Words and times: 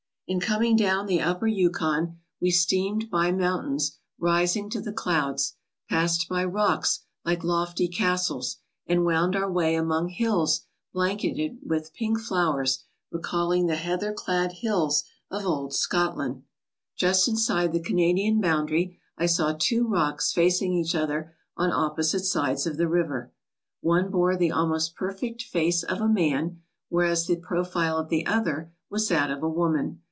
In 0.27 0.39
coming 0.39 0.77
down 0.77 1.07
the 1.07 1.19
Upper 1.19 1.45
Yukon 1.47 2.17
we 2.39 2.51
steamed 2.51 3.09
by 3.09 3.33
mountains 3.33 3.97
rising 4.17 4.69
to 4.69 4.79
the 4.79 4.93
clouds, 4.93 5.57
passed 5.89 6.29
by 6.29 6.45
rocks 6.45 7.01
like 7.25 7.43
lofty 7.43 7.89
castles, 7.89 8.55
and 8.87 9.03
wound 9.03 9.35
our 9.35 9.51
way 9.51 9.75
among 9.75 10.07
hills 10.07 10.61
blanketed 10.93 11.57
with 11.65 11.91
pink 11.93 12.17
flowers 12.21 12.85
recalling 13.11 13.65
the 13.67 13.75
heather 13.75 14.13
clad 14.13 14.53
hills 14.53 15.03
of 15.29 15.45
old 15.45 15.73
Scot 15.73 16.15
land. 16.15 16.43
Just 16.95 17.27
inside 17.27 17.73
the 17.73 17.83
Canadian 17.83 18.39
boundary 18.39 18.97
I 19.17 19.25
saw 19.25 19.51
two 19.59 19.85
rocks 19.85 20.31
facing 20.31 20.71
each 20.73 20.95
other 20.95 21.35
on 21.57 21.73
opposite 21.73 22.23
sides 22.23 22.65
of 22.65 22.77
the 22.77 22.87
river. 22.87 23.33
One 23.81 24.09
bore 24.09 24.37
the 24.37 24.49
almost 24.51 24.95
perfect 24.95 25.41
face 25.41 25.83
of 25.83 25.99
a 25.99 26.07
man, 26.07 26.61
whereas 26.87 27.27
the 27.27 27.35
profile 27.35 27.97
of 27.97 28.07
the 28.07 28.25
other 28.25 28.71
was 28.89 29.09
that 29.09 29.29
of 29.29 29.43
a 29.43 29.49
woman. 29.49 29.99